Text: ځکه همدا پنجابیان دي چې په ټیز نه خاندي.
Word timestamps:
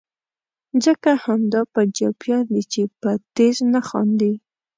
ځکه 0.85 1.09
همدا 1.25 1.61
پنجابیان 1.75 2.43
دي 2.53 2.63
چې 2.73 2.81
په 3.01 3.11
ټیز 3.35 3.57
نه 3.73 3.81
خاندي. 3.87 4.33